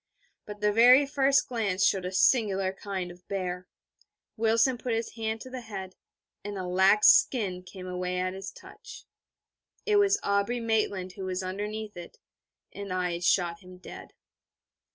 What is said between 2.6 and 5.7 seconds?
kind of bear. Wilson put his hand to the